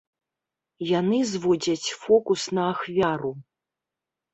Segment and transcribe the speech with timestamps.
[0.99, 3.31] Яны зводзяць фокус на ахвяру.